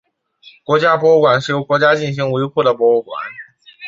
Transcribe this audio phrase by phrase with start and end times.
[0.63, 3.15] 国家博物馆是由国家进行维护的博物馆。